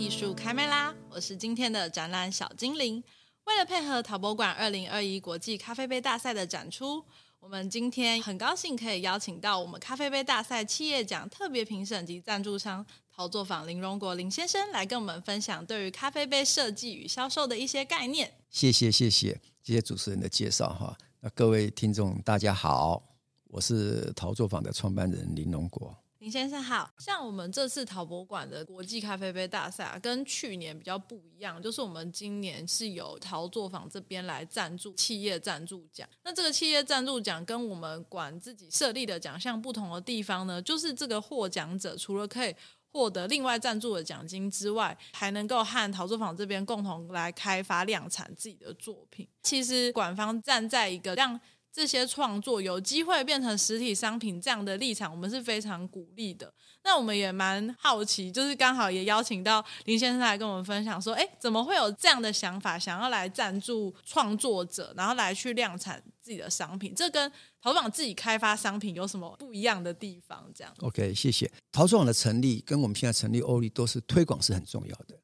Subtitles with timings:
[0.00, 0.94] 艺术开麦啦！
[1.10, 3.04] 我是今天的展览小精灵。
[3.44, 7.04] 为了配合陶博馆二零二一国际咖啡杯大赛的展出，
[7.38, 18.32] 我们今天很高兴可以邀请到我们咖啡杯大赛企业奖特别评审及赞助商陶作坊林荣国林先生来跟我们分享对于咖啡杯设计与销售的一些概念。
[18.48, 20.96] 谢谢谢谢谢谢主持人的介绍哈。
[21.20, 23.02] 那各位听众大家好，
[23.48, 25.94] 我是陶作坊的创办人林荣国。
[26.20, 36.06] 林先生好，像我们这次陶博馆的国际咖啡杯大赛啊，跟去年比较不一样，就是我们今年是由陶作坊这边来赞助企业赞助奖。
[36.22, 42.54] 那这个企业赞助奖跟我们馆自己设立的奖项不同的地方呢，就是这个获奖者除了可以
[42.92, 49.26] 获得另外赞助的奖金之外，还能够和陶作坊这边共同来开发量产自己的作品。
[49.42, 51.40] 其实馆方站在一个让
[51.72, 56.52] 这些创作有机会变成实体商品这样的立场，我们是非常鼓励的。
[56.82, 66.94] 那我们也蛮好奇，就是刚好也邀请到林先生来跟我们分享，说，哎，怎么会有这样的想法，想要来赞助创作者，然后来去量产自己的商品？
[66.94, 70.50] 这跟淘宝自己开发商品有什么不一样的地方？
[70.54, 70.74] 这样。
[70.80, 71.50] OK，谢谢。
[71.70, 75.14] 陶作坊的成立跟我们现在成立欧力都是推广是很重要的，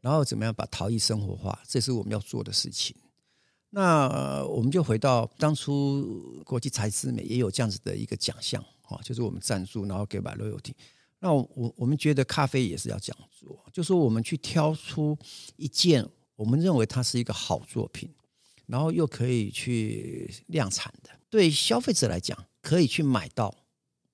[0.00, 2.94] 然后怎么样把陶艺生活化，这是我们要做的事情。
[3.76, 10.72] 那、呃、我们就回到当初国际财之美也有这样子的一个奖项，哈，就是我们赞助，然后给 royalty。
[11.18, 15.18] 那我我们觉得咖啡也是要这样做，就是说我们去挑出
[15.56, 18.08] 一件我们认为它是一个好作品，
[18.66, 23.52] 然后又可以去量产的，对消费者来讲可以去买到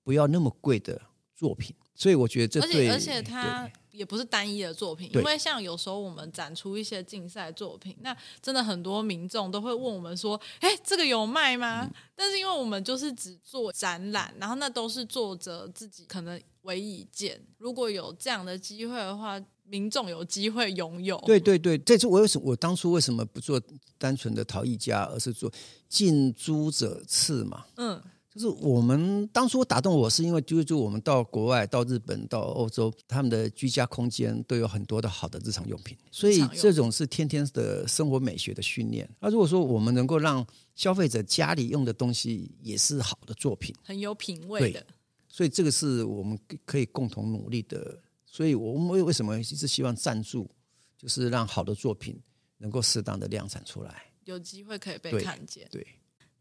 [0.03, 0.99] 不要那么贵的
[1.35, 1.75] 作品。
[1.93, 17.39] 所以我觉得这对，而且，而且它也不是单一的作品，因为像有时候我们展出一些竞赛作品，那真的很多民众都会问我们说：“哎，这个有卖吗？”嗯、但是因为我们就是只做展览，然后那都是作者自己可能唯一件。
[17.57, 21.17] 如果有这样的机会的话，民众有机会拥有。
[21.25, 23.61] 对对对，这次我为什么我当初为什么不做
[23.97, 25.51] 单纯的陶艺家，而是做
[25.89, 27.65] 近朱者赤嘛？
[27.75, 28.01] 嗯。
[28.33, 39.09] 就是我们当初打动我是因为，就是就我们到国外、到日本、到欧洲，他们的居家空间都有很多的好的日常用品，所以这种是天天的生活美学的训练。
[39.19, 44.85] 那如果说我们能够让消费者家里用的东西也是好的作品，很有品味的，
[45.27, 47.99] 所以这个是我们可以共同努力的。
[48.25, 50.49] 所以我们为为什么一直希望赞助，
[50.97, 52.17] 就是让好的作品
[52.59, 55.83] 能够适当的量产出来，有机会可以被看见，对。
[55.83, 55.87] 对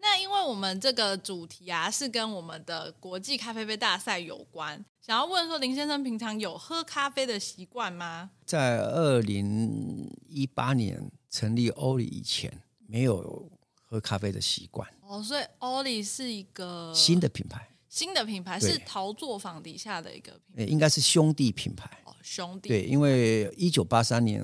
[0.02, 8.30] 那因为我们这个主题啊，是跟我们的国际咖啡杯大赛有关，想要问说林先生平常有喝咖啡的习惯吗？
[8.46, 14.88] 在二零一八年成立欧里以前，没有喝咖啡的习惯。
[15.02, 21.90] 哦，所以欧里是一个新的品牌，新的品牌是陶作坊底下的一个品牌，应该是兄弟品牌。
[22.04, 22.70] 哦，兄弟。
[22.70, 24.42] 对，因为一九八三年。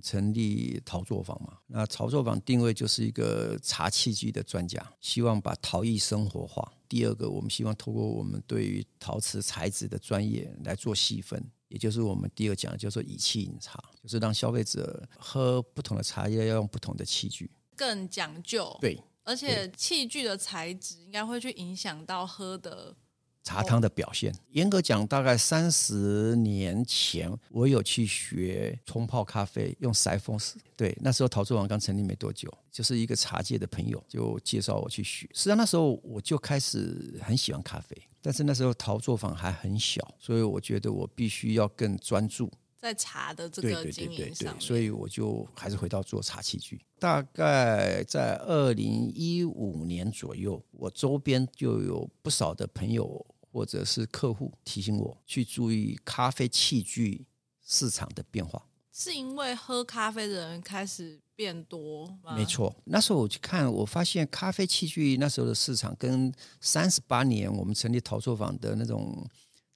[0.00, 6.72] 成立陶作坊嘛，那陶作坊定位就是一个茶器具的专家，希望把陶艺生活化。
[6.88, 18.76] 第二个，我们希望透过我们对于陶瓷材质的专业来做细分，也就是我们第二讲，叫做以器饮茶，就是让消费者喝不同的茶叶要用不同的器具，更讲究。
[18.80, 22.96] 对，而且器具的材质应该会去影响到喝的。
[23.42, 30.56] 茶汤的表现，严格讲，大概三十年前，我有去学冲泡咖啡，用塞风式。
[30.76, 35.26] 对，那时候陶作坊刚成立没多久，就是一个茶界的朋友就介绍我去学。
[35.32, 44.58] 实际上那时候我就开始很喜欢咖啡，但是那时候陶作坊还很小，所以我觉得我必须要更专注在茶的这个经营上。
[44.60, 46.80] 所以我就还是回到做茶器具。
[46.98, 53.26] 大概在二零一五年左右，我周边就有不少的朋友。
[53.52, 57.26] 或者是客户提醒我去注意咖啡器具
[57.60, 62.36] 市场的变化，是因为喝咖啡的人开始变多吗？
[62.36, 69.28] 没错，那时候我去看，我发现咖啡器具那时候的市场跟三十八年我们成立陶作坊的那种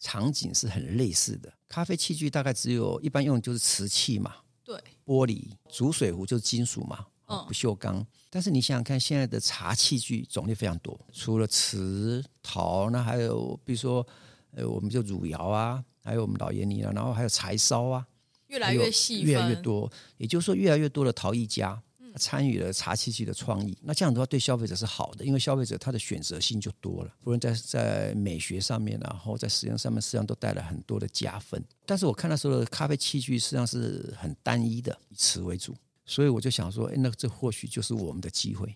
[0.05, 1.51] 场景是很类似的。
[1.67, 7.07] 咖啡器具大概只有一般用的就是瓷器嘛，对，玻璃煮水壶就是金属嘛。
[7.49, 14.07] 不锈钢，但是你想想看，现在的茶器具种类非常多，除了瓷、陶，那还有比如说，
[14.53, 18.07] 呃，我们就汝窑啊，还有我们老爷泥啊，然后还有柴烧啊，
[18.49, 19.91] 越来越细，越来越多。
[20.19, 21.83] 也就是说，越来越多的陶艺家
[22.19, 23.77] 参与了茶器具的创意。
[23.83, 31.63] 那这样的话，对消费者是好的，因为消费者他的选择性就多了，不论在在美学上面，然后在使用上面，实际上都带来很多的加分。
[31.87, 35.75] 但是我看那时候的咖啡器具实际上是很单一的，以瓷为主。
[36.07, 38.75] 所以我就想说，哎，那这或许就是我们的机会。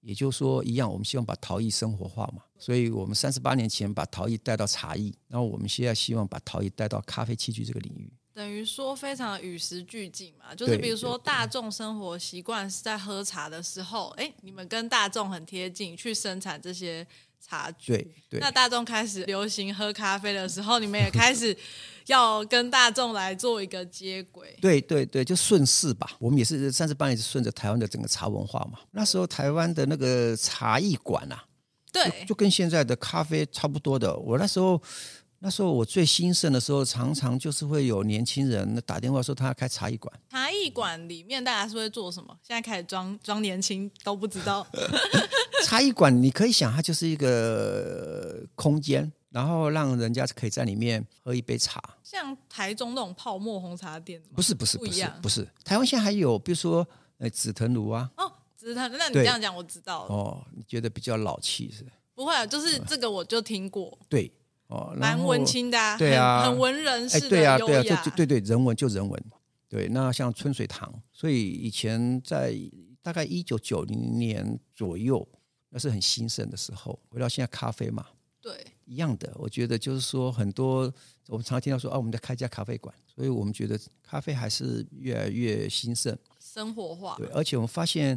[0.00, 2.42] 也就是说，一样，我们希望把陶艺生活化嘛。
[2.58, 8.10] 所以我们三十八年前把陶艺带到茶艺，然后我们现在希望把陶艺带到咖啡器具这个领域。
[8.32, 17.04] 等于说非常与时俱进嘛，就是比如说大众生活习惯是在喝茶的时候，哎，你们跟大众很贴近，去生产这些
[17.40, 17.92] 茶具。
[17.92, 18.40] 对对。
[18.40, 21.54] 那大众开始流行喝咖啡的时候，你们也开始
[22.06, 24.56] 要跟大众来做一个接轨。
[24.60, 26.12] 对对对，就顺势吧。
[26.20, 28.78] 我们也是三十八年是顺着台湾的整个茶文化嘛。
[28.92, 31.44] 那时候台湾的那个茶艺馆啊，
[31.92, 34.16] 对，就，就跟现在的咖啡差不多的。
[34.16, 34.80] 我那时候。
[35.42, 40.12] 那时候我最兴盛的时候，常常就是会有年轻人打电话说他要开茶艺馆。
[40.28, 42.36] 茶艺馆里面大家是会做什么？
[42.42, 44.66] 现在开始装装年轻都不知道。
[45.64, 51.82] 茶艺馆你可以想，它就是一个空间，然后让人家可以在里面喝一杯茶。
[52.02, 54.22] 像台中那种泡沫红茶店？
[54.34, 55.48] 不是不是不是不是，不是。
[55.64, 56.86] 台湾现在还有，比如说
[57.16, 58.10] 呃紫藤庐啊。
[58.18, 60.14] 哦，紫藤，那你这样讲我知道了。
[60.14, 61.86] 哦，你觉得比较老气是？
[62.14, 63.96] 不会啊，就是这个我就听过。
[64.02, 64.30] 嗯、对。
[64.70, 69.22] 哦，蛮文青的、啊，对啊，很，文人式的、哎、对啊，对啊，就对对，人文就人文，
[69.68, 69.88] 对。
[69.88, 72.54] 那像春水堂，所以以前在
[73.02, 75.26] 大概一九九零年左右，
[75.70, 76.96] 那是很兴盛的时候。
[77.08, 78.06] 回到现在咖啡嘛，
[78.40, 79.32] 对，一样的。
[79.34, 80.82] 我觉得就是说，很多
[81.26, 87.16] 我们常常听到说，啊，我们在开一家咖啡馆，所以我们觉得咖啡还是越来越兴盛，生活化。
[87.18, 88.16] 对，而且我们发现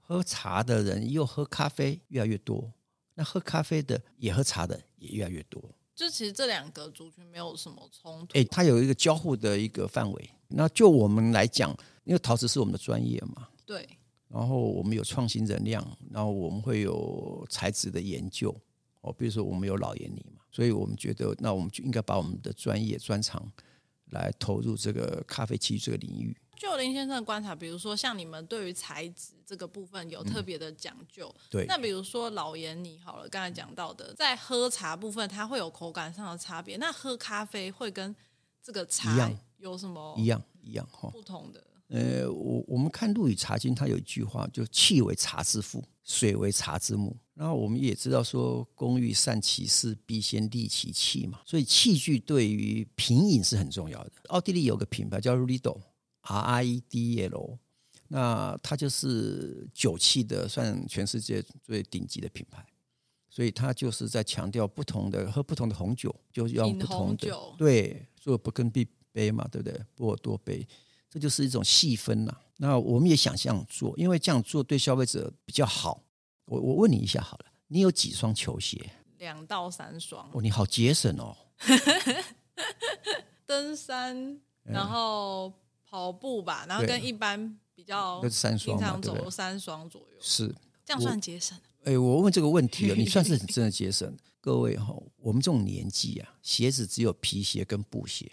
[0.00, 2.70] 喝茶的人又喝咖啡越来越多，
[3.14, 5.62] 那喝咖啡的也喝茶的也越来越多。
[5.94, 10.30] 就其实这两个族群没有什么冲突，哎，它有一个交互的一个范围。
[10.48, 11.70] 那就我们来讲，
[12.04, 13.88] 因为陶瓷是我们的专业嘛，对。
[14.28, 18.52] 然后我们有创新能量，然后我们会有材质的研究，
[19.02, 23.48] 哦，比如说我们有老研泥嘛，所以我们觉得，那我们就应该把我们的专业专长
[24.14, 26.34] 来投入这个咖啡器具这个领域。
[26.56, 31.66] 就林先生的观察，比如说像你们对于材质这个部分有特别的讲究，嗯、对。
[31.66, 36.76] 那比如说老研泥好了，刚才讲到的，在喝茶部分，它会有口感上的差别。
[36.76, 38.14] 那喝咖啡会跟
[38.62, 41.62] 这个茶有什么一样一样哈不同的？
[41.88, 47.16] 呃，我我们看《陆羽茶经》，它有一句话，就“气为茶之父，水为茶之母”。
[47.34, 51.40] 然后我们也知道说，“工欲善其事，必先利其器”嘛。
[51.44, 54.12] 所以器具对于品饮是很重要的。
[54.28, 55.80] 奥地利有个品牌叫 Riedel。
[56.26, 57.58] R I D E L，
[58.08, 62.66] 那它就是酒器的，算全世界最顶级的品牌，
[63.28, 69.78] 所以它就是在强调不同的喝不同的红酒，就要不同的对做不跟必杯嘛，对不对？
[69.94, 70.66] 波尔多杯，
[71.14, 72.40] 这就是一种细分呐、啊。
[72.58, 76.02] 那我们也想这样做，因为这样做对消费者比较好。
[76.44, 78.90] 我我问你一下好了，你有几双球鞋？
[79.16, 80.28] 两到三双。
[80.32, 81.34] 哦，你好节省哦。
[83.46, 85.50] 登山，然后。
[85.94, 88.20] 跑步吧，然后跟一般比较
[88.58, 90.52] 经常走三双左右，是
[90.84, 91.56] 这样算节省。
[91.84, 94.12] 哎，我问这个问题啊，你算是真的节省。
[94.42, 98.28] 各位哈，我们这种年纪啊，鞋子只有皮鞋跟布鞋，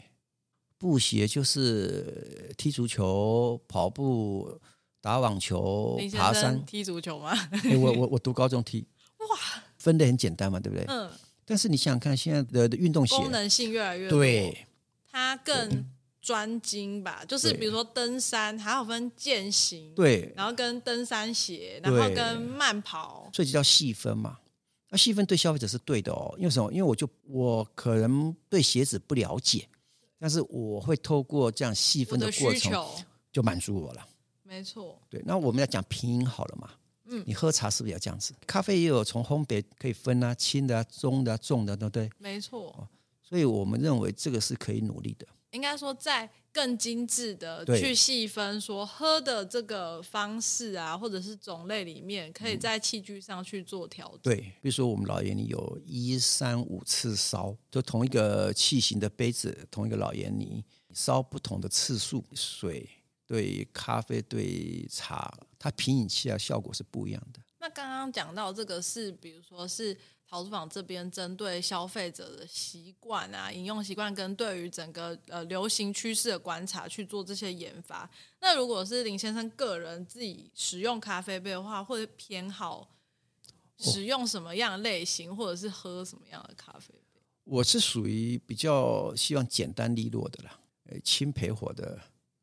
[0.81, 4.59] 布鞋就是踢足球、跑步、
[4.99, 6.65] 打网球、爬山。
[6.65, 7.37] 踢足球吗？
[7.79, 8.83] 我我我读高中踢。
[9.29, 10.85] 哇，分的很简单嘛，对不对？
[10.87, 11.07] 嗯。
[11.45, 14.65] 但是你想想看，现在的运动鞋功能性越来越多，对，
[15.11, 15.85] 它更。
[16.21, 24.37] 专精吧，就是比如说登山，还有分健行，对，然后跟登山鞋，然后跟慢跑，所以就叫细分嘛。
[24.91, 26.71] 那细分对消费者是对的哦，因为什么？
[26.71, 29.67] 因为我就我可能对鞋子不了解，
[30.21, 32.71] 但是我会透过这样细分的过程，
[33.31, 34.07] 就满足我了。
[34.43, 35.19] 没错，对。
[35.25, 36.69] 那我们要讲品饮好了嘛？
[37.05, 38.31] 嗯，你喝茶是不是要这样子？
[38.45, 42.07] 咖啡也有从烘焙可以分啊，轻的、啊、中的、啊、重的，对不对？
[42.19, 42.87] 没错。
[43.23, 45.25] 所以我们认为这个是可以努力的。
[45.51, 54.19] 应该说，在更精致的去细分，说喝的这个方式啊，或者是种类里面，可以在器具上去做调整。
[54.23, 62.89] 对，比如说我们老研泥有一三五次烧，就同一个器型的杯子，同一个老研泥烧不同的次数，水
[63.27, 67.41] 对咖啡对茶，它品饮起来效果是不一样的。
[67.59, 69.97] 那刚刚讲到这个是，比如说是。
[70.31, 78.09] 陶作坊这边针对消费者的习惯啊、饮用习惯跟对于整个呃流行趋势的观察去做这些研发。
[78.39, 82.89] 那如果是林先生个人自己使用咖啡杯的话，会偏好
[83.77, 87.19] 使用什么样的类型，或者是喝什么样的咖啡杯？
[87.43, 91.99] 我是属于比较希望简单利落的啦，呃，轻焙火的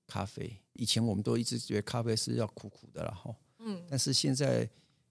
[0.07, 0.55] 咖啡。
[0.75, 4.69] 以前我们都一直觉得咖啡是要苦苦的啦哈，嗯，但是现在。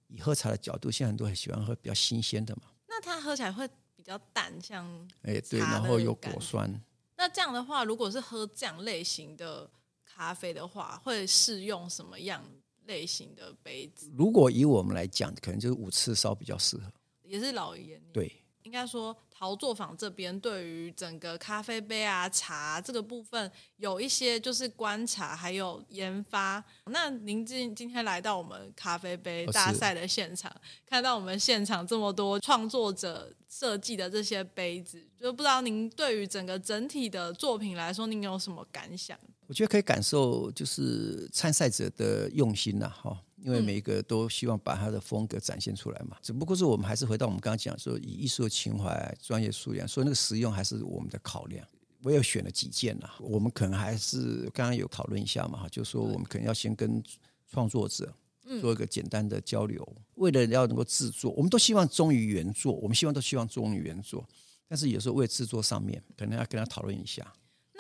[0.08, 2.64] 以喝茶的角度，现在很多人喜欢喝比较新鲜的嘛。
[2.88, 4.86] 那它喝起来会比较淡，像
[5.24, 6.70] 哎对，然后有果酸。
[7.16, 9.70] 那这样的话，如果是喝这样类型的
[10.06, 12.44] 咖啡的话，会适用什么样
[12.86, 14.12] 类型的杯子？
[14.16, 16.92] 如果以我们来讲，可能就是五次烧比较适合。
[17.24, 18.14] 也是老研泥。
[18.14, 18.32] 对，
[18.68, 26.62] 应该说陶作坊这边对于整个咖啡杯啊、茶这个部分有一些就是观察还有研发。
[26.88, 39.18] 那您今今天来到我们咖啡杯大赛的现场，哦、看到我们现场这么多创作者设计的这些杯子，就不知道您对于整个整体的作品来说，您有什么感想？
[39.48, 43.24] 我觉得可以感受就是参赛者的用心呐、啊，哈。
[43.48, 51.66] 因为每一个都希望把他的风格展现出来嘛，只不过是我们还是回到我们刚刚讲说，以艺术的情怀、专业素养，所以那个实用还是我们的考量。
[52.04, 57.02] 我也选了几件呐，我们可能还是刚刚有讨论一下嘛，就是说我们可能要先跟
[57.50, 58.14] 创作者
[58.60, 64.28] 做一个简单的交流，为了要能够制作，我们都希望忠于原作，我们希望都希望忠于原作，
[64.68, 67.34] 但是有时候为了制作上面，可能要跟他讨论一下。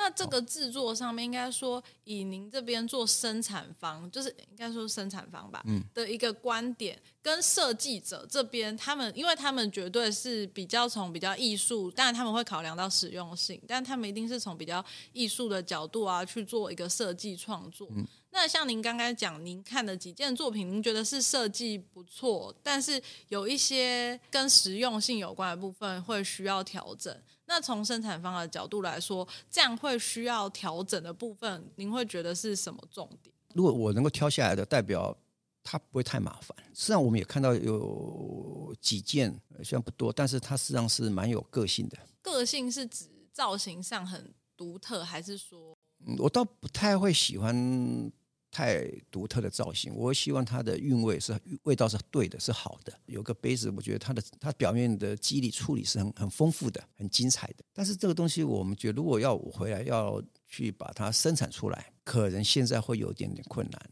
[0.08, 17.90] 那这个制作上面，应该说以您这边做生产方，就是应该说生产方吧，嗯，的一个观点，跟设计者这边，他们因为他们绝对是比较从比较艺术，当然他们会考量到实用性，但他们一定是从比较艺术的角度啊去做一个设计创作。
[17.92, 27.14] 嗯，那像您刚刚讲，您看的几件作品，您觉得是设计不错，但是有一些跟实用性有关的部分会需要调整。
[27.48, 33.34] 那从生产方的角度来说，这样会需要调整的部分，您会觉得是什么重点？
[33.56, 35.18] 如果我能够挑下来的，代表
[35.64, 36.56] 它不会太麻烦。
[36.74, 39.32] 实际上，我们也看到有几件，
[39.64, 41.98] 虽然不多，但是它实际上是蛮有个性的。
[42.22, 45.76] 个性是指造型上很独特，还是说？
[46.06, 48.12] 嗯，我倒不太会喜欢。
[48.50, 52.94] 太独特的造型，我希望它的韵味是味道是对的，是好的。
[53.06, 57.64] 有个杯子，我觉得它的它表面的肌理处理是很很丰富的，很精彩的。
[57.74, 63.90] 但是这个东西，我们觉得如果要我回来要去把它生产出来，可能现在会有点点困难，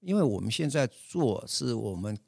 [0.00, 2.18] 因为我们现在做是我们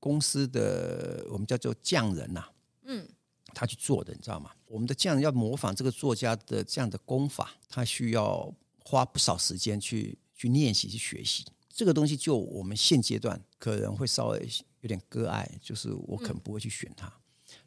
[0.00, 2.52] 公司的我们叫做匠人呐、啊，
[2.84, 3.06] 嗯，
[3.54, 4.50] 他去做的，你知道吗？
[4.66, 10.18] 我们的匠人要模仿这个作家的这样的功法，他需要花不少时间去。
[10.40, 14.48] 去练习去学习这个东西，就我们现阶段可能会稍微
[14.80, 17.12] 有点割爱，就是我可能不会去选它。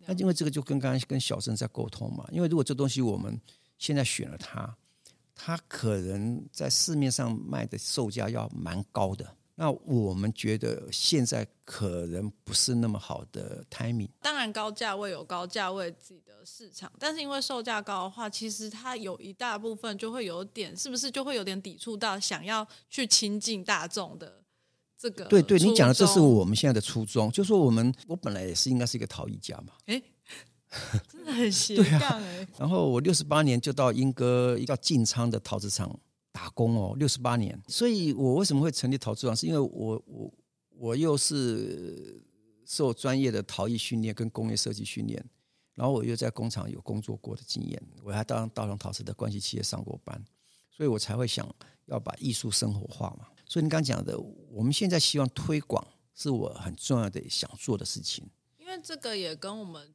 [0.07, 3.39] 那、嗯、因为这个就跟刚刚跟小生在沟通嘛，因为如果这东西我们
[3.77, 4.75] 现在选了它，
[5.35, 9.37] 它可能在市面上卖的售价要蛮高的。
[9.55, 14.09] 那我们觉得现在可能不是那么好的 timing。
[14.19, 24.41] 当然，高价位有高价位自己的市场，但是因为售价高的话，其实它有一大部分就会有点，是不是就会有点抵触到想要去亲近大众的
[24.97, 25.25] 这个？
[25.25, 29.73] 对对，你讲的这是我们现在的初衷，就是说我们我本来也是应该是一个陶艺家嘛。
[29.85, 30.01] 哎，
[31.07, 32.47] 真的很 斜杠哎、啊。
[32.57, 35.99] 然后我六十八年就到英歌一个叫晋昌的陶瓷厂。
[36.43, 39.33] 打工哦，六十八年，所以我为什么会成立陶瓷坊？
[39.33, 40.33] 是因为我我
[40.75, 42.21] 我又是
[42.65, 45.25] 受专业的陶艺训练跟工业设计训练，
[45.73, 50.21] 然后我又在工厂有工作过的经验，我还当大同陶瓷的关系企业上过班，
[50.69, 51.47] 所以我才会想
[51.85, 53.27] 要把艺术生活化嘛。
[53.45, 54.19] 所以你刚讲的，
[54.51, 55.81] 我们现在希望推广，
[56.13, 58.29] 是我很重要的想做的事情。
[58.59, 59.93] 因为这个也跟我们。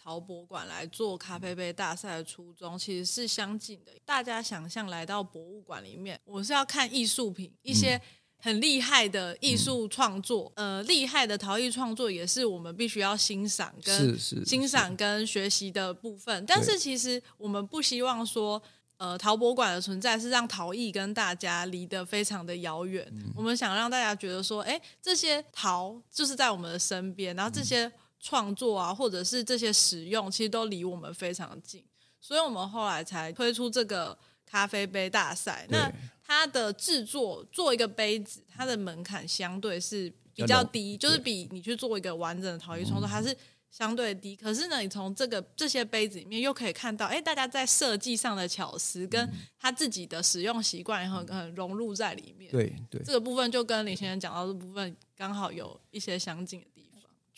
[0.00, 3.92] 陶博馆来做咖啡杯大赛的初衷其实是相近的。
[4.06, 8.00] 大家想象来到博物馆里面，我是要看艺术品，一些
[8.38, 16.46] 很厉害的艺术创作，呃，厉害的陶艺创作也是我们必须要欣赏跟欣赏跟学习的部分。
[16.46, 18.62] 但是其实我们不希望说，
[18.96, 23.06] 呃，陶博馆的存在是让陶艺跟大家离得非常的遥远。
[23.36, 27.92] 我们想让大家觉得说，哎，这些陶就是在我们的身边，然后这些。
[28.20, 31.84] 创作啊，或者是这些使用，其实都离我们非常近，
[32.20, 35.66] 所以我们后来才推出这个咖啡杯大赛。
[35.70, 35.90] 那
[36.24, 43.34] 它的制作做一个杯子，它的门槛相对是比较低，就是比你去做一个完整的陶艺创作还是
[43.70, 44.36] 相对低。
[44.36, 52.50] 可是呢，你从这个这些杯子里面又可以看到，哎，大家在设计上的巧思，跟他自己的使用习惯，然后很融入在里面。
[52.50, 56.77] 对对，这个部分就跟李先生讲到的部分刚好有一些相近的地方。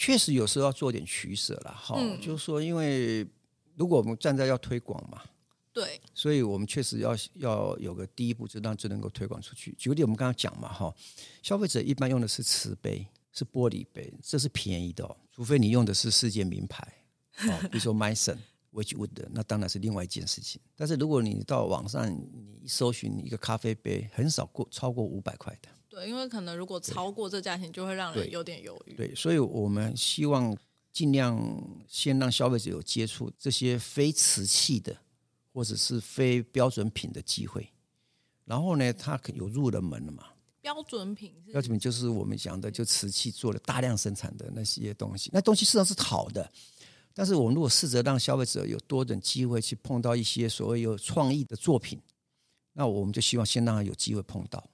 [0.00, 3.28] 确实有时候要做点取舍了，哈、嗯，就是说，因为
[3.76, 5.23] 如果我们站在要推广嘛，
[5.75, 9.75] 对，所以我们确实要要有个第一步，就让就能够推广出去。
[9.76, 10.90] 举个例，我们刚刚讲嘛，哈，
[11.42, 16.83] 消费者一般用的是瓷杯，是玻璃杯，这是便宜的哦，除非你用的是世界名牌，
[17.50, 20.59] 哦， 比如说 Wedgwood 的，那当然是另外一件事情。
[20.76, 25.69] 但是如果你到网上你一搜寻一个咖啡杯，很少过超过五百块的。
[25.90, 28.94] 对，因为可能如果超过这价钱，就会让人有点犹豫。
[28.94, 30.56] 对，所以我们希望
[30.92, 31.37] 尽量
[31.88, 34.97] 先让消费者有接触这些非瓷器的，
[35.52, 37.68] 或者是非标准品的机会。
[38.44, 40.26] 然后呢，它可有入了门了嘛？
[40.61, 46.49] 标准品是，标准品就是我们讲的，就瓷器做了大量生产的那些东西，那东西实际上是好的。
[47.12, 52.00] 但是我们如果试着让消费者有多点机会去碰到一些所谓有创意的作品，
[52.73, 54.64] 那我们就希望先让他有机会碰到，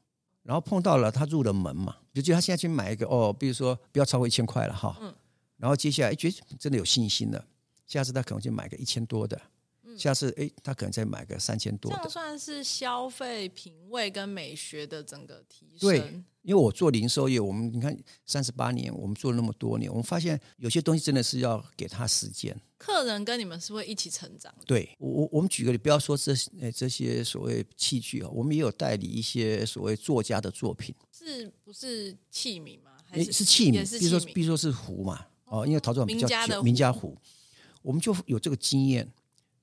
[0.46, 5.12] 然后碰到了他入了门嘛，就觉得他现在去买一个哦，比如说不要超过一千块了哈，嗯，
[5.56, 7.44] 然后接下来觉得真的有信心了，
[7.84, 9.40] 下次他可能就买个一千多的。
[9.96, 15.80] 下次哎，他可能再买个三千多的，这样算是消费品味跟美学的整个提升。
[15.80, 15.98] 对，
[16.42, 22.56] 因为我做零售业，我们你看三十八年，我们做了那么多年，我们发现有些东西真的是要给他时间。
[22.78, 24.64] 客人跟你们是会一起成长的。
[24.66, 32.90] 对，我我我们举个例，不要说这呃这些所谓器具啊，我们也有代理一些所谓作家的作品，是不是器皿吗？
[33.04, 33.98] 还是是器皿？
[33.98, 37.16] 比如说比如说是壶嘛，哦，因为陶瓷比较名家，名家壶，
[37.80, 39.10] 我们就有这个经验。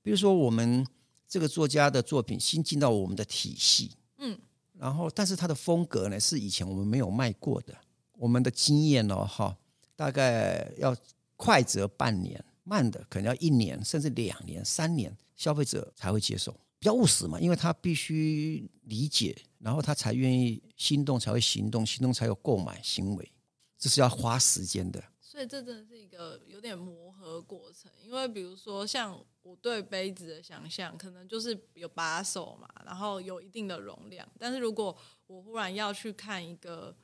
[0.04, 0.86] 比如说，我们
[1.26, 4.38] 这个作家的作品新进到我们的体系，嗯，
[4.74, 7.74] 然后但是他的风格呢是以前我们没有卖过的。
[8.18, 9.56] 我们的经验哦，哈，
[9.96, 10.94] 大概要
[11.36, 16.52] 快则半年，慢的可能要一年，甚至两年、三年，消费者才会接受。
[16.78, 23.32] 比较务实嘛，因为他必须理解，然后他才愿意心动，才会行动，行动才有购买行为，
[23.78, 25.02] 这是要花时间的。
[25.34, 34.24] 所以这真的是一个有点磨合过程，因为比如说像我对杯子的想象，可能就是有把手嘛，然后有一定的容量。
[34.38, 36.94] 但是如果我忽然要去看一个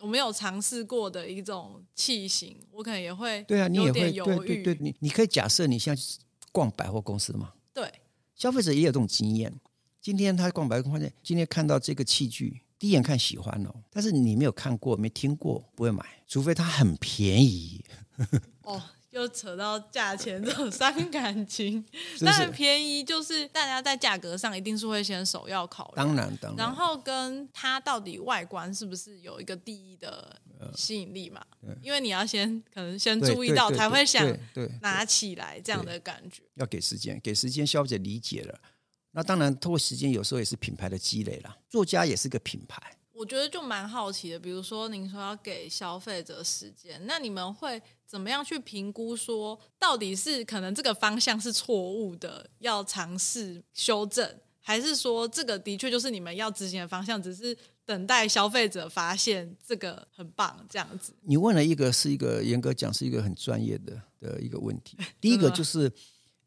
[0.00, 6.02] 我没有尝试过的一种器型，我可能也会对啊，你也会对对对，你你可以假设你现在
[6.52, 7.90] 逛百货公司嘛，对，
[8.34, 9.58] 消费者也有这种经验。
[10.02, 12.60] 今天他逛百货公司，今天看到这个器具。
[12.86, 17.84] 第一眼看喜欢哦，但是你没有看过、没听过，不会买，除非它很便宜。
[18.62, 21.84] 哦，又扯到价钱这种伤感情。
[22.24, 25.96] 但很便宜，就是大家在价格上一定是会先首要考虑。
[25.96, 26.64] 当然，当然。
[26.64, 30.40] 然后跟它到底外观是不是有一个第一的
[30.76, 31.44] 吸引力嘛？
[31.66, 34.24] 呃、因为你要先可能先注意到，才会想
[34.80, 36.44] 拿起来这样的感觉。
[36.54, 38.56] 要给时间，给时间，消费者理解了。
[39.16, 41.56] 那当然，透过时间有时候也是品牌的积累啦。
[41.70, 44.38] 作家也是个品牌，我觉得就蛮好奇的。
[44.38, 49.16] 比如说，您说要给消费者时间，那你们会怎么样去评估？
[49.16, 61.14] 说到底是可能这个方向是错误的，要尝试修正，还是说这个的确就是你们要执行的方向，只是等待消费者发现这个很棒这样子？
[61.22, 64.98] 你问了一个是一个严格讲是一个很专业的的一个问题。
[65.18, 65.90] 第一个就是。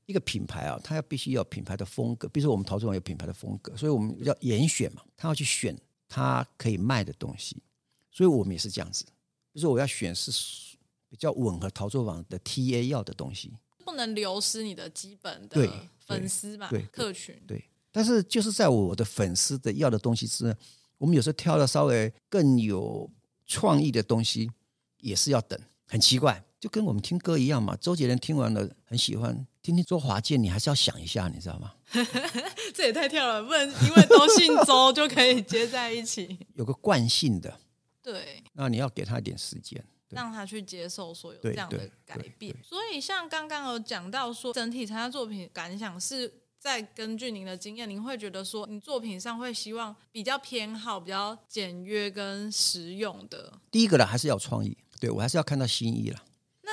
[0.09, 2.27] 一个品牌啊，它要必须要有品牌的风格。
[2.29, 5.03] 比如说，我们陶瓷王有品牌的风格，所以我们要严选嘛。
[5.15, 7.61] 他要去选他可以卖的东西，
[8.09, 9.05] 所以我们也是这样子。
[9.53, 10.31] 就是我要选是
[11.09, 13.53] 比较吻合陶瓷坊的 TA 要的东西，
[13.85, 17.59] 不能流失你的基本的粉丝嘛，对客群对。
[17.59, 20.57] 对，但是就是在我的粉丝的要的东西之外，
[20.97, 23.07] 我们有时候挑了稍微更有
[23.45, 24.49] 创意的东西，
[25.01, 25.59] 也是要等。
[25.85, 27.75] 很奇怪，就跟我们听歌一样嘛。
[27.75, 29.45] 周杰伦听完了很喜欢。
[29.61, 31.73] 听听周华健，你还是要想一下，你知道吗？
[32.73, 36.37] 这也太跳了，不能因为都姓周就可以接在一起。
[36.55, 37.59] 有个惯性的，
[38.01, 42.55] 对，那你要给他一点时间，让他去接受所有这样的改变。
[42.63, 53.51] 所以，像刚刚有讲到说，整体参加作品感想是在根据您的经验，您会觉得说，你作品上会希望比较偏好比较简约跟实用的。
[53.69, 56.23] 第一个呢，还是要创意，对，我还是要看到新意了。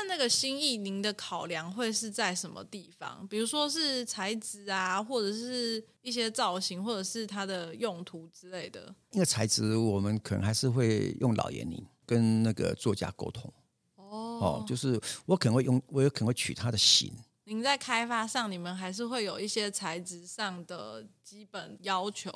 [0.09, 3.27] 那那个心意，您的考量会是在什么地方？
[3.29, 8.95] 比如说是材质啊，或者是一些造型，或者是它的用途之类的。
[9.11, 13.53] 因为材质，我们可能还是会用老盐泥跟那个作家沟通。
[13.97, 14.07] 哦，
[14.40, 17.12] 哦，就是我可能会用，我有可能会取它的型。
[17.45, 22.33] 您在开发上，你们还是会有一些材质上的基本要求。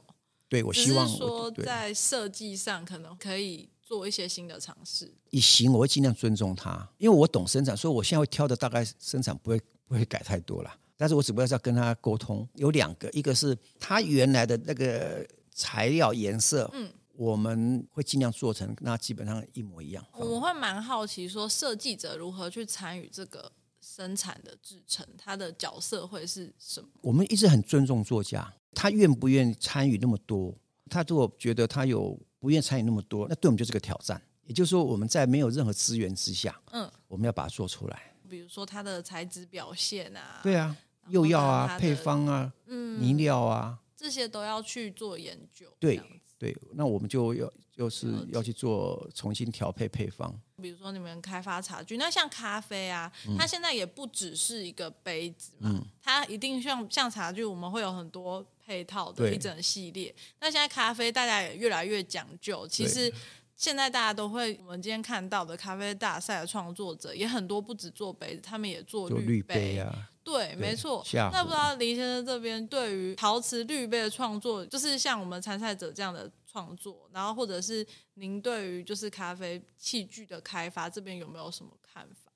[0.50, 3.70] 对，我希望说在设计上可能可以。
[3.90, 10.72] 做一些新的尝试，以行我会尽量尊重他，因为我懂生产，所以我现在会挑的大概生产不会不会改太多了。
[10.96, 20.06] 但是我只不过是要跟他沟通，有两个，一个是他原来的那个材料颜色，嗯，我们会尽量做成那基本上一模一样。
[20.12, 23.50] 我会蛮好奇说，设计者如何去参与这个
[23.80, 26.88] 生产的制成，他的角色会是什么？
[27.00, 30.54] 我们一直很尊重作家，他愿不愿意参与那么多？
[30.88, 32.16] 他如果觉得他有。
[32.40, 34.20] 不愿意参与那么多，那对我们就是个挑战。
[34.44, 38.12] 也就是说，我们在没有任何资源之下，嗯，我们要把它做出来。
[38.28, 40.76] 比如说它的材质表现啊，对啊，
[41.10, 45.72] 釉药啊，配方啊，嗯，泥料啊，这些都要去做研究。
[45.78, 46.02] 对
[46.36, 50.34] 对，那我们就要就是要去做重新调配配方。
[50.60, 58.44] 比如说你们开发茶具，那像咖啡啊，它现在也不只是一个杯子嘛，嗯，它一定像像茶具，我们会有很多。
[58.70, 62.64] 配套的一整系列，那现在咖啡大家也越来越讲究。
[62.68, 63.12] 其实
[63.56, 70.08] 现在大家都会，我们今天看到的咖啡大赛的创作者也很多，不止做杯子，他们也做滤杯啊。
[70.22, 71.04] 对，对没错。
[71.32, 82.29] 那不知道林先生这边对于陶瓷滤杯的创作，就是像我们参赛者这样的创作，然后或者是您对于就是咖啡器具的开发这边有没有什么看法？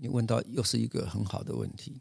[0.00, 2.00] 你问到又是一个很好的问题。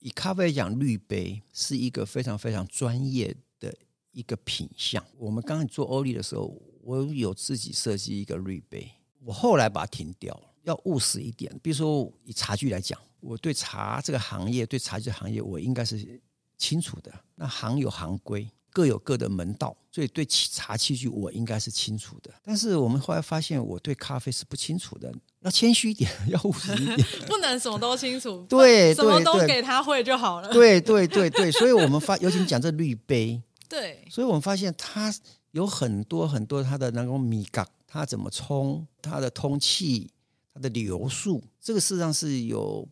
[0.00, 3.74] 以咖啡来讲，滤杯是一个非常非常专业的
[4.12, 5.04] 一个品相。
[5.18, 6.60] 我们刚开始做欧丽的时候。
[6.86, 8.86] 我有自己设计一个滤杯，
[9.20, 11.50] 我后来把它停掉，要务实一点。
[11.62, 16.20] 比如说以茶具来讲，我对茶这个行业，对茶具行业，我应该是
[16.58, 17.10] 清楚的。
[17.36, 22.30] 那行有行规，各有各的门道，所以对茶器具我应该是清楚的。
[22.42, 25.10] 但是我们后来发现，我对咖啡是不清楚的。
[25.44, 28.44] 要谦虚一点， 要务实一点， 不能什么都清楚。
[28.50, 30.52] 对，什么都给他会就好了。
[30.52, 35.14] 对对对对，所以我们发，尤其讲这滤杯，对，所以我们发现它。
[35.54, 40.10] 有很多很多它的那种米缸，它怎么冲，它的通气，
[40.52, 42.84] 它的流速，这个事实上是有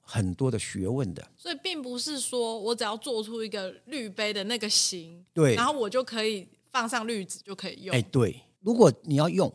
[0.00, 1.24] 很多的学问的。
[1.36, 7.94] 所以并不是说我只要做出一个滤杯的那个形，对，然后我就可以放上滤纸就可以用。
[7.94, 9.54] 哎，对，如果你要用，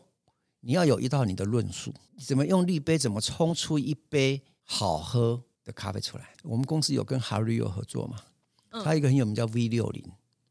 [0.64, 6.30] 你要有一套你的论述，怎么用滤杯，怎么冲出一杯好喝的咖啡出来。
[6.42, 8.18] 我们公司有跟 Hario 合作嘛，
[8.82, 10.02] 他一个很有名叫 V 六零，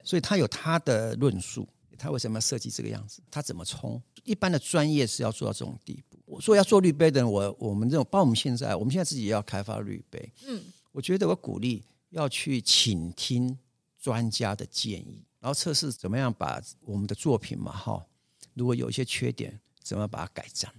[0.03, 1.67] 所以他有他的论述。
[1.95, 3.21] 他为什么要设计这个样子？
[3.31, 4.01] 他怎么冲？
[4.23, 6.19] 一般的专业是要做到这种地步。
[6.25, 10.33] 我说要做滤杯的人，我我们这种，包括我们现在，我们现在自己也要开发滤杯。
[10.45, 13.57] 嗯，我觉得我鼓励要去倾听
[14.01, 18.05] 专家的建议，然后测试怎么样把我们的作品嘛，哈，
[18.53, 20.71] 如果有一些缺点，怎么把它改善？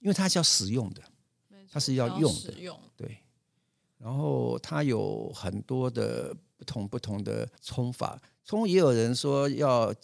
[0.00, 1.02] 因为它是要使用的，
[1.70, 3.18] 它是要用的，用对。
[3.96, 9.94] 然后它有很多的不同不同的冲法，冲也有人说要。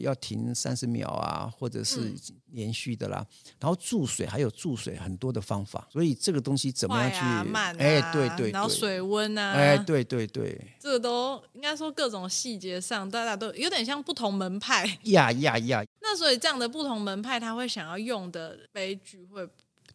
[0.00, 2.14] 要停三十秒啊，或者是
[2.52, 3.18] 连续的啦。
[3.20, 7.18] 嗯、然后注水还有注水很多的方法，所以这个东西怎么样去？
[7.18, 14.86] 啊慢啊、哎，对对，对，然后水温啊，哎，对对对，这个都应该说各种细节上，大家都有点像不同门派。
[15.04, 15.84] 呀呀呀！
[16.00, 19.46] 那所以这样的不同门派，他会想要用的杯具会，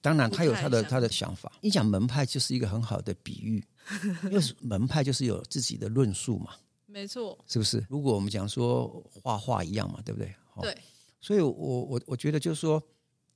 [0.02, 1.52] 当然他有他的他的想法。
[1.62, 3.64] 你讲门派就是一个很好的比喻，
[4.26, 6.54] 因为门派就是有自己的论述嘛。
[6.92, 7.86] 没错，是不是？
[7.88, 10.34] 如果我们讲说画画一样嘛，对不对？
[10.62, 10.76] 对，
[11.22, 12.82] 所以我我我觉得就是说，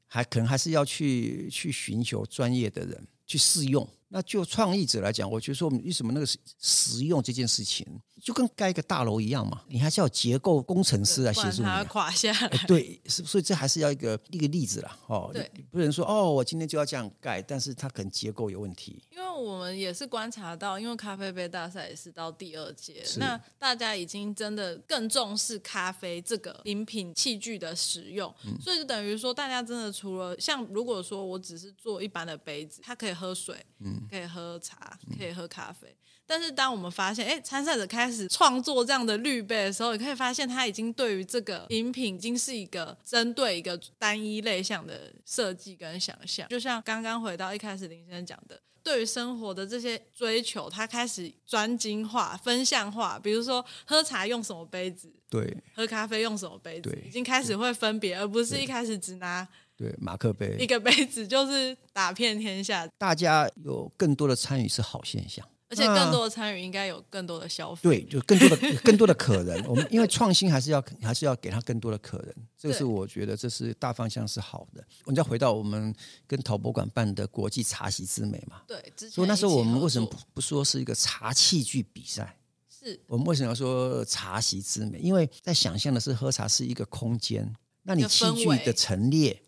[0.07, 3.87] 还可能还是要去去寻求专业的人去试用。
[4.15, 6.25] 那就创意者来讲，我觉得说，为什么那个
[6.59, 7.83] 实用这件事情，
[8.21, 12.47] 就跟盖一个大楼一样嘛，你还是要结构工程师来协助你，它垮下来。
[12.67, 14.99] 对，所以这还是要一个一个例子啦。
[15.07, 19.01] 哦，对，不能说哦，我今天就要这样盖，但是它可能结构有问题。
[19.09, 35.95] 因为我们也是观察到，因为咖啡杯大赛也是到第二届，那大家已经真的更重视咖啡这个饮品器具的使用，嗯、所以就等于说，大家真的除了像如果说我只是做一般的杯子，它可以喝水，嗯，可以喝茶，可以喝咖啡。
[36.25, 46.47] 但是当我们发现，哎，参赛者开始创作这样的滤杯的时候，你可以发现他已经对于这个饮品已经是一个针对一个单一类项的设计跟想象。
[46.47, 53.19] 就像刚刚回到一开始林先生讲的，对于生活的这些追求，他开始专精化、分项化。
[53.19, 59.45] 比如说喝茶用什么杯子，对；喝咖啡用什么杯子，已经开始会分别，而不是一开始只拿
[59.83, 62.87] 对马克杯一个杯子就是打遍天下。
[62.97, 65.45] 大家有更多的参与是好现象。
[65.69, 69.59] 而且更多的参与应该有更多的消费，对，就更多的更多的可能。
[69.67, 74.85] 我们因为创新还是要还是要给他更多的可能，这个是我觉得这是大方向是好的。
[75.03, 75.91] 我们再回到我们
[76.27, 82.37] 跟陶博馆办的国际茶席之美嘛，对，所以那时候我们为什么不不说是一个茶器具比赛？
[82.69, 84.99] 是我们为什么要说茶席之美？
[84.99, 89.41] 因为在想象的是喝茶是一个空间，那你器具的陈列。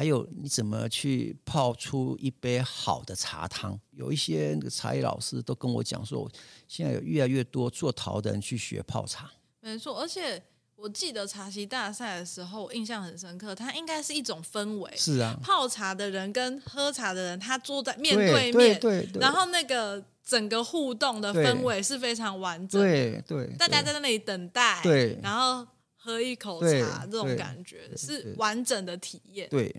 [0.00, 3.78] 还有你怎么去泡出一杯好的茶汤？
[3.90, 6.26] 有一些那个茶艺老师都跟我讲说，
[6.66, 9.30] 现在有越来越多做陶的人去学泡茶。
[9.60, 10.42] 没错，而且
[10.74, 14.90] 我记得茶席大赛的时候，我印象很深刻，它应该是一种氛围。
[14.96, 22.88] 是啊，泡茶的人跟喝茶的人，他坐在面对面，对对对，然后那个整个互动的氛围是非常完整的。
[22.88, 25.59] 对对，大家在那里等待，对，然后。
[26.02, 29.46] 喝一口茶，这种感觉是完整的体验。
[29.50, 29.74] 对，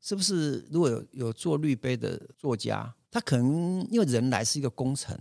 [0.00, 0.66] 是不是？
[0.68, 5.16] 如果有有做滤杯的作家，他可能因为人来是一个工程，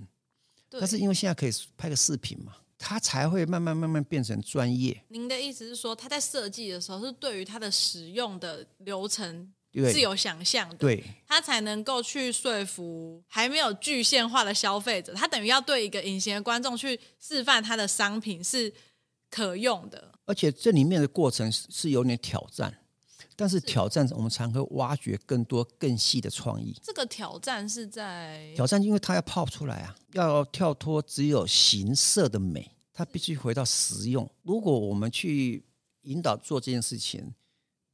[0.71, 5.03] 但是因为现在可以拍个视频嘛，他才会慢慢慢慢变成专业。
[5.09, 9.53] 您的意思是说，他在设计的时候是对于他的使用的流程
[9.91, 15.13] 是有想象的，对，他才能够去说服还没有具现化的消费者。
[15.13, 18.73] 他等于要对一个隐形的观众去示范他的商品是
[19.29, 20.11] 可用的。
[20.29, 22.71] 而且这里面的过程是有点挑战，
[23.35, 26.71] 但是挑战我们常会挖掘更多更细的创意。
[26.83, 34.29] 这个挑战是在挑战，因为它要泡出来啊，要跳脱只有形色的美，它必须回到实用。
[34.43, 35.65] 如果我们去
[36.03, 37.33] 引导做这件事情，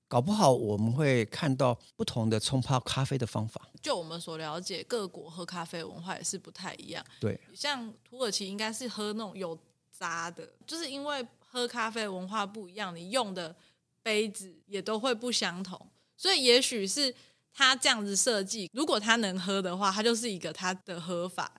[0.09, 3.61] 搞不好我们会看到不同的冲泡咖啡的方法。
[3.81, 7.01] 就我们所了解，各国喝咖啡文化也是不太一样。
[7.21, 9.57] 对，像土耳其应该是喝那种有
[9.97, 13.55] 渣的，就是因为喝咖啡文化不一样，你用的
[14.03, 15.79] 杯子也都会不相同。
[16.17, 17.15] 所以也许是
[17.53, 21.51] 他这样子设计，如果他能喝的话，他就是一个他的喝法。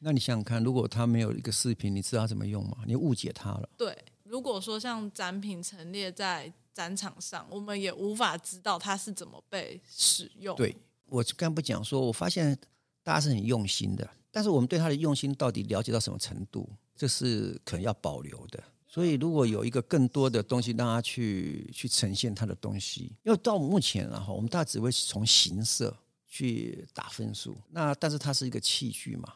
[0.00, 2.78] 那你想想看，如果他没有一个视频，你知道他怎么用吗？
[2.86, 3.68] 你误解他了。
[3.78, 6.52] 对，如果说像展品陈列在。
[6.72, 10.56] 展场上，我们也无法知道它是怎么被使用。
[10.56, 10.74] 对，
[11.06, 12.56] 我刚不讲说，我发现
[13.02, 18.62] 大家是很用心的，但是我们对他的用心到底了解到什么程度，这是可能要保留的。
[18.92, 27.56] 所以，如果有一个更多的东西让他去去呈现他的东西，因为到目前然后我们大家只会从形色去打分数。
[27.70, 29.34] 那但是它是一个器具嘛，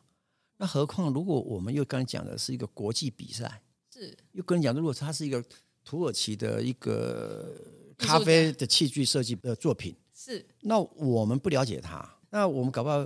[0.56, 3.62] 那何况如果我们又刚才讲的是一个国际比赛，
[3.92, 5.44] 是又跟你讲，如果它是一个。
[5.86, 7.54] 土耳其的一个
[7.98, 13.00] 咖啡的器具设计的作品是，那我们不了解它，那我们搞不好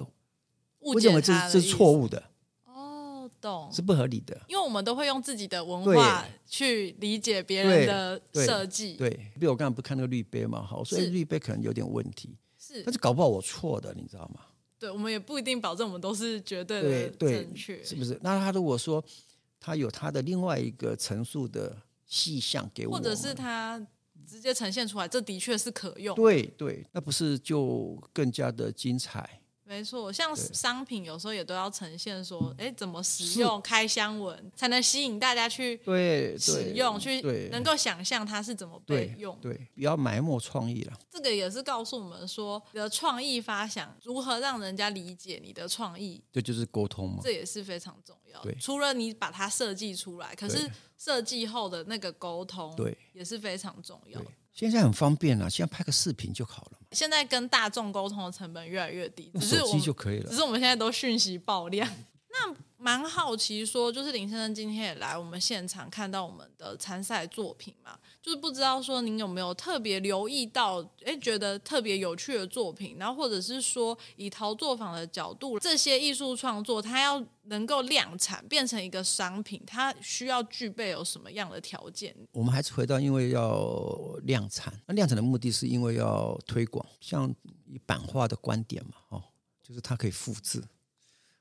[0.83, 2.28] 误解它，这是错误的。
[3.73, 8.95] 是不合理的，因为我们都会用自己的文化去理解别人的设计。
[8.95, 12.37] 对，比如我刚才不看那个绿杯嘛，好，所以绿杯可能有点问题。
[12.59, 14.41] 是，但是搞不好我错的，你知道吗？
[14.79, 18.19] 对，我们也不一定保证我们都是绝对的正确，是不是？
[18.23, 19.05] 那他如果说
[19.59, 21.77] 他有他的另外一个陈述的。
[22.11, 23.79] 细项给我，或者是他
[24.27, 26.17] 直接呈现出来，这的确是可用。
[26.17, 29.43] 对对，那不是就更加的精彩？
[29.69, 37.21] 没错，像商品有时候也都要呈现说，哎，怎么使用，开箱文才能吸引大家去对使用，去
[37.53, 39.39] 能够想象它是怎么被用。
[39.43, 40.99] 对，不要埋没创意了。
[41.11, 47.21] 这个也是告诉我们说，你的创意发想如何让人家理解你的创意，这就是沟通嘛。
[47.23, 48.55] 这也是非常重要的。
[48.55, 54.19] 除了你把它设计出来，可是设计后的那个沟通，对，也是非常重要。
[54.59, 56.79] 现在很方便了，现在拍个视频就好了。
[56.91, 60.29] 现在跟大众沟通的成本越来越低，手机就可以了。
[60.29, 61.89] 只是我们现在都讯息爆量。
[62.33, 67.97] 那蛮好奇说，就是林先生今天也来我们现场看到我们的参赛作品嘛，
[68.29, 82.15] 就是不知道说您有没有特别留意到，哎，觉得特别有趣的作品，然后或者是说以陶作坊的角度，这些艺术创作它要能够量产变成一个商品，它需要具备有什么样的条件？
[82.33, 89.25] 我们还是回到，因为要量产，那量产的目的是因为要推广，像以版画的观点嘛，哦，
[89.63, 90.63] 就是它可以复制。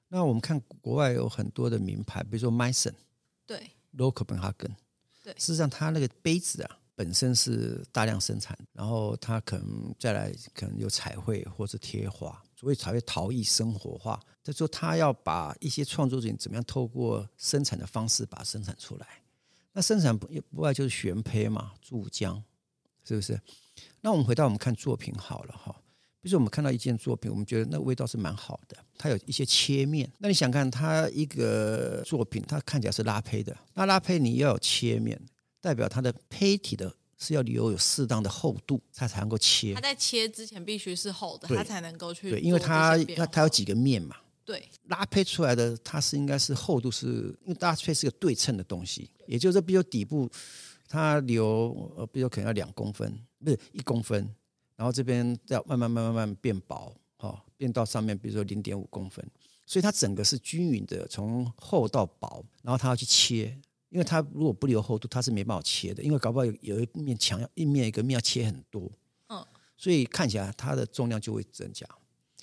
[0.08, 2.94] 那我们看国外有很多的名牌，比如说 Meissen，
[3.46, 4.72] 对，Royal Copenhagen，
[5.28, 14.18] 对，事实上它那个杯子啊本身是大量生产，然后它可能再来可能有彩绘或者贴画，所以才会陶艺生活化。
[14.42, 19.06] 他说他要把一些创作者怎么样透过生产的方式把它生产出来，
[19.74, 22.42] 那生产不不外就是悬胚嘛，注浆，
[23.04, 23.38] 是不是？
[24.00, 25.76] 那我们回到我们看作品好了哈。
[26.28, 28.76] 就是我们看到一件作品，我们觉得那个味道是蛮好的。
[28.98, 33.56] 它有一些切面，那你想看它一个作品，它看起来是拉胚的。
[33.74, 35.18] 那拉胚你要有切面，
[35.62, 39.74] 代表它的胚体的是要留有适当的厚度，它才能够切。
[39.74, 42.30] 它在切之前必须是厚的，它才能够去。
[42.30, 44.18] 对，因为它它它有几个面嘛。
[44.44, 50.30] 对，拉胚出来的它是应该是厚度是，因为拉胚是个对称的东西，也就是说，比如底部
[50.90, 54.30] 它留呃，比如可能要两公分，不是一公分。
[54.78, 59.28] 然后这边要慢慢慢慢慢慢变薄，哈，变到上面，比如说零点五公分，
[59.66, 62.46] 所以它整个是均匀的，从厚到薄。
[62.62, 63.60] 然后它要去切，
[63.90, 68.92] 因为它如果不留厚度，它是没办法切的，因为搞不好有有一面墙要一面一个面要切很多，
[69.30, 69.44] 嗯，
[69.76, 71.88] 所以看起来它的重量就会增加。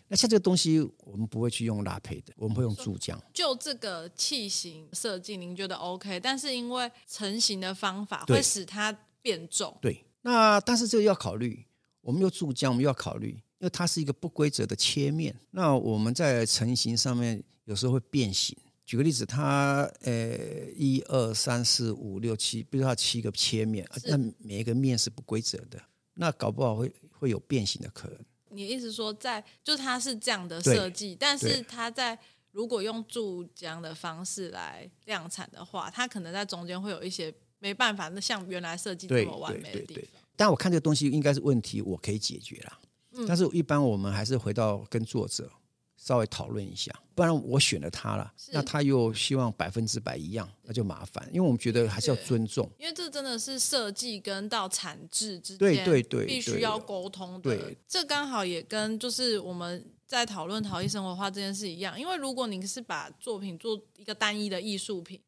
[0.08, 3.16] 那像这个东西，我们不会去用拉胚的，我们会用注浆。
[3.32, 6.18] 就这个器型设计，您觉得 OK？
[6.18, 8.92] 但是因为成型的方法会使它
[9.22, 10.04] 变重，对，对。
[10.22, 11.64] 那但是这个要考虑。
[12.04, 15.34] 我们又注浆，我们又要考虑，因为它是一个不规则的切面。
[15.50, 18.56] 那我们在成型上面有时候会变形。
[18.84, 20.36] 举个例子，它呃
[20.76, 28.18] 一二三四五六七，比如它七个切面，那每一个面是不规则的，那搞不好会会有变形的可能。
[28.50, 32.16] 你的意思说在，在就它是这样的设计，但是它在
[32.52, 40.22] 如果用注浆的方式来量产的话，它可能在中间会有一些没办法，那像原来设计这么完美的地方。
[40.36, 42.78] 但我看这个东西应该是问题，我可以解决啦。
[43.12, 45.50] 嗯，但是一般我们还是回到跟作者
[45.96, 51.26] 稍微讨论一下，不然我选了他了，那他又希望百分之百一样，那就麻烦。
[51.32, 57.40] 因为我们觉得还是要尊重，因为这真的是设计跟到产制之间，对对对，必须要沟通的。
[57.40, 65.20] 对，对，这刚好也跟就是我们在讨论陶艺生活化这件事一样，因为如果你是把作品做一个单一的艺术品，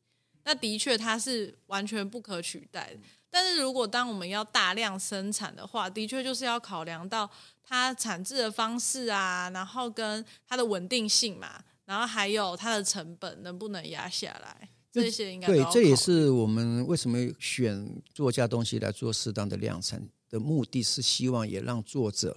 [0.44, 3.00] 那的确它是完全不可取代的。
[3.36, 7.30] 但是如果当我们要大量生产的话，的确就是要考量到
[7.62, 22.34] 它产制的方式啊，然后跟它的稳定性嘛，然后还有它的成本能不能压下来，这些应该对，这也是我们为什么选作家东西来做适当的量产的目的，是希望也让作者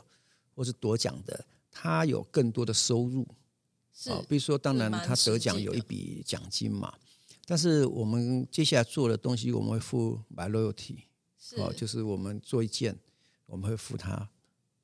[0.54, 3.26] 或是夺奖的他有更多的收入。
[3.94, 6.94] 是，比如说，当然他得奖有一笔奖金嘛。
[7.50, 11.00] 但是我们接下来做的东西，我们会付 by royalty，
[11.58, 12.96] 哦，就是我们做一件，
[13.48, 14.30] 我们会付他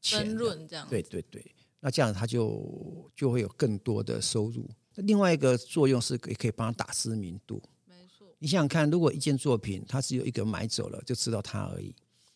[0.01, 0.87] 钱，分润这样。
[0.89, 1.45] 对对对，
[1.79, 4.67] 那这样他就就会有更多的收入。
[4.95, 7.61] 那另外一个作用是，也可以帮他打知名度。
[7.85, 11.93] 没错，你想想看，如果一件作品它只有一个买走了，就知道它而已。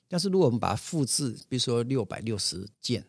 [0.08, 3.04] 但是如果我们把它复制，比如说六百六十件。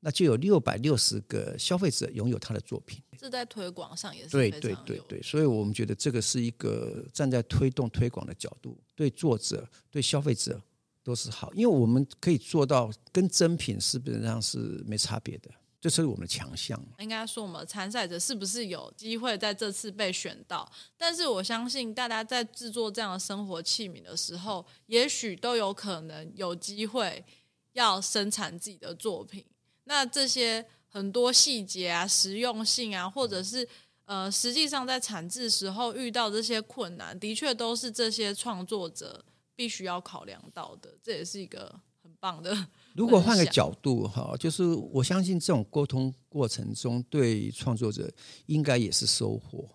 [0.00, 10.60] 那就有六百六十个消费者拥有他的作品，这在推广上也是对对对对，所以我们觉得这个是一个站在推动推广的角度，对作者对消费者
[11.02, 16.80] 都是好，因为我们可以做到跟真品基本上是没差别的，这是我们的强项。
[16.98, 20.70] 应该说，我们参赛者是不是有机会在这次被选到？
[20.96, 27.24] 但是我相信大家在制作这样的生活器皿的时候，也许都有可能有机会
[27.72, 29.44] 要生产自己的作品。
[29.88, 33.66] 那这些很多细节啊、实用性啊，或者是
[34.04, 40.96] 呃，实际上在产制时候遇到这些困难，的确都是这些创作者必须要考量到的。
[41.02, 42.66] 这也是一个很棒的。
[42.94, 48.10] 如果换个角度哈，就是我相信这种沟通过程中，对创作者
[48.46, 49.68] 应该也是收获。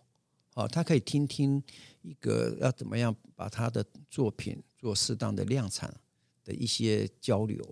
[0.54, 1.64] 好，他可以听听
[2.02, 5.94] 一个要怎么样把他的作品做适当的量产
[6.44, 7.64] 的一些交流。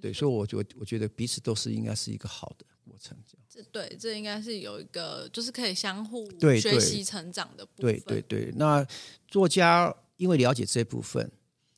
[0.00, 3.44] 对，所以我觉得，我觉得彼此都是应该是一个好的过程，这样。
[3.48, 8.00] 这对，这应该是有一个，就是可以相互对学习成长的部分。
[8.00, 8.86] 对对对，那
[9.26, 11.30] 作家因为了解这部分，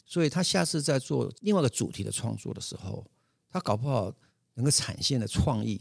[0.04, 3.04] 所以他下次在做另外一个主题的创作的时候，
[3.50, 4.14] 他搞不好
[4.54, 5.80] 能够产现的创意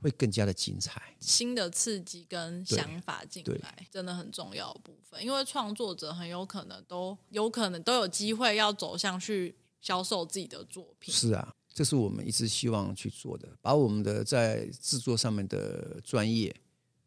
[0.00, 5.24] 会更加的精彩，新的刺激跟想法进来，真的很重要的部分。
[5.24, 11.14] 因为创作者很有可能都有可能都有机会要走向去销售自己的作品。
[11.14, 11.54] 是啊。
[11.78, 16.52] 这是我们一直希望去做的，把我们的在制作上面的专业，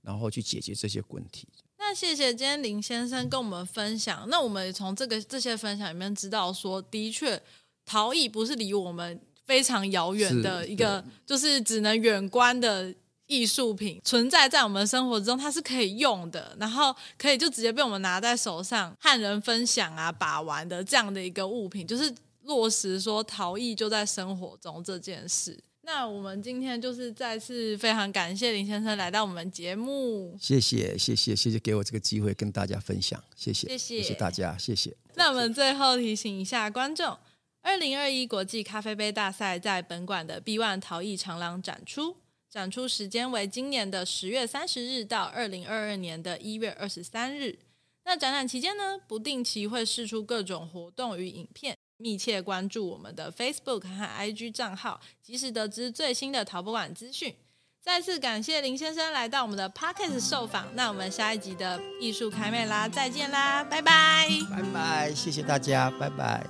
[0.02, 1.46] 然后去解决这些问题。
[1.78, 4.26] 那谢谢今天林先生跟我们分享。
[4.30, 7.44] 那我们从这个这些分享里面知道说，的确
[7.86, 12.96] 陶艺不是离我们非常遥远的一个，就是只能远观的
[13.28, 22.16] 艺术品，存在在我们生活中，它是可以用的，然后可以就直接被我们拿在手上和人分享啊、把玩的这样的一个物品，就是。
[22.44, 34.96] 落实说陶艺就在生活中这件事，那我们今天就是再次非常感谢林先生来到我们节目，谢谢谢谢谢谢给我这个机会跟大家分享，谢谢谢谢，大家，谢谢。
[35.16, 37.18] 那我们最后提醒一下观众，
[37.62, 42.18] 二零二一国际咖啡杯大赛在本馆的 B One 陶艺长廊展出，
[42.50, 47.60] 展出时间为今年的十月三十日到二零二二年的一月二十三日。
[48.04, 51.78] 那展览期间呢，不定期会试出各种活动与影片。
[52.02, 57.36] 密切关注我们的 Facebook 和 IG 账号，及时得知最新的淘宝馆资讯。
[57.82, 60.68] 再次感谢林先生来到我们的 pocket 受访。
[60.76, 66.46] 那我们下一集的艺术开麦啦，再见啦，拜拜，拜拜，谢谢大家，拜拜。